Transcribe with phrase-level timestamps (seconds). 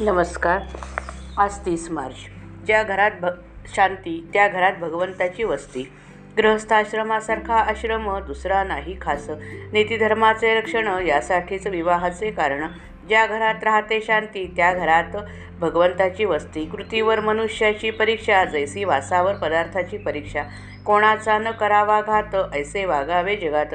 [0.00, 0.60] नमस्कार.
[1.38, 2.14] आज तीस मार्च.
[2.66, 3.26] ज्या घरात भ
[3.74, 5.92] शांती त्या घरात भगवंताची वस्ती.
[6.36, 9.30] गृहस्थाश्रमासारखा आश्रम दुसरा नाही खास.
[9.72, 12.66] नीतिधर्माचे रक्षण यासाठीच विवाहाचे कारण.
[13.08, 15.16] ज्या घरात राहते शांती त्या घरात
[15.60, 16.64] भगवंताची वस्ती.
[16.64, 20.42] कृतीवर मनुष्याची परीक्षा जैसी वासावर पदार्थाची परीक्षा.
[20.84, 23.74] कोणाचा न करावा घात ऐसे वागावे जगात.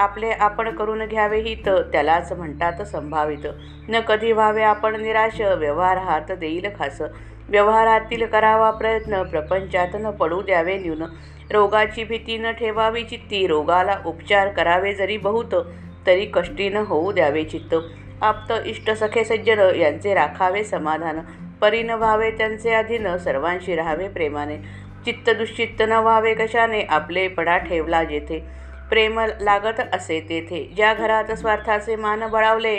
[0.00, 3.46] आपले आपण करून घ्यावे हित त्यालाच म्हणतात संभावित.
[3.88, 7.00] न कधी व्हावे आपण निराश व्यवहार हात देईल खास.
[7.48, 11.02] व्यवहारातील करावा प्रयत्न प्रपंचात न पडू द्यावे न्यून.
[11.52, 15.54] रोगाची भीती न ठेवावी चित्ती रोगाला उपचार करावे जरी बहुत
[16.06, 17.74] तरी कष्टी न होऊ द्यावे चित्त.
[18.22, 21.20] आप्त इष्ट सखे सज्जन यांचे राखावे समाधान.
[21.60, 24.56] परी न व्हावे त्यांचे अधीन सर्वांशी राहावे प्रेमाने.
[25.04, 28.59] चित्त दुश्चित्त न व्हावे कशाने आपलेपणा ठेवला जेथे.
[28.90, 30.72] प्रेम लागत असे तेथे.
[30.76, 32.78] ज्या घरात स्वार्थाचे मान बळावले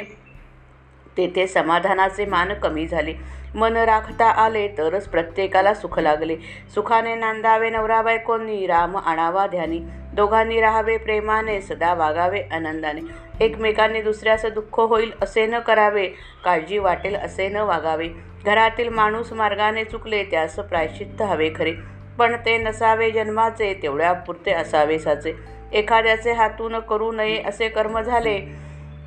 [1.18, 3.14] तेथे समाधानाचे मान कमी झाले.
[3.56, 6.36] मन राखता आले तरच प्रत्येकाला सुख लागले.
[6.76, 9.80] सुखाने नांदावे नवरा बायकोंनी राम आणावा ध्यानी.
[10.14, 13.02] दोघांनी राहावे प्रेमाने सदा वागावे आनंदाने.
[13.40, 16.08] एकमेकांनी दुसऱ्याचं दुःख होईल असे न करावे
[16.46, 18.08] काळजी वाटेल असे न वागावे.
[18.46, 21.74] घरातील माणूस मार्गाने चुकले त्यास प्रायश्चित्त हवे खरे.
[22.20, 25.61] पण ते नसावे जन्माचे तेवढ्या पुरते असावे साचे.
[25.74, 28.40] एखाद्याचे हातून करू नये असे कर्म झाले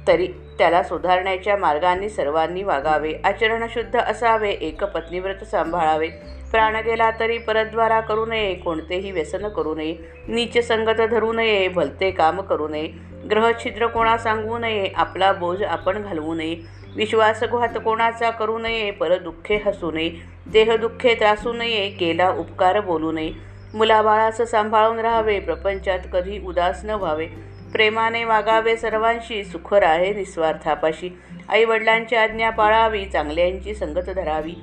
[0.07, 3.15] तरी त्याला सुधारण्याच्या मार्गांनी सर्वांनी वागावे.
[3.25, 6.09] आचरण शुद्ध असावे एक पत्नीव्रत सांभाळावे.
[6.51, 9.97] प्राण गेला तरी परद्वारा करू नये कोणतेही व्यसन करू नये.
[10.29, 12.89] नीच संगत धरू नये भलते काम करू नये.
[13.31, 16.57] ग्रहछिद्र कोणा सांगू नये आपला बोज आपण घालवू नये.
[16.97, 20.11] विश्वासघात कोणाचा करू नये परदुःखे हसू नये.
[20.47, 23.54] देहदुःखे त्रासू नये केला उपकार बोलू नये.
[23.75, 27.27] मुलाबाळासं सांभाळून राहावे प्रपंचात कधी उदास न व्हावे.
[27.73, 31.11] प्रेमाने वागावे सर्वांशी सुखर आहे निस्वार्थापाशी.
[31.49, 34.55] आईवडिलांची आज्ञा पाळावी चांगल्यांची संगत धरावी.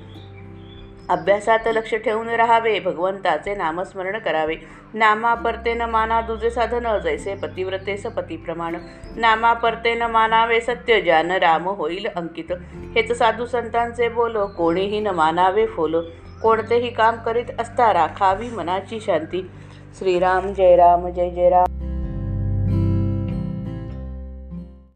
[1.08, 4.56] अभ्यासात लक्ष ठेवून राहावे भगवंताचे नामस्मरण करावे.
[4.94, 8.76] नामा परते न माना दुजे साधन जैसे पतिव्रतेस पतीप्रमाण
[9.16, 12.52] नामा परते न मानावे सत्य ज्यान राम होईल अंकित.
[12.96, 16.02] हेच साधू संतांचे बोलो कोणीही न मानावे फोलो.
[16.42, 19.50] कोणतेही काम करीत असता राखावी मनाची शांती.
[19.98, 21.71] श्रीराम जय राम जय जय राम.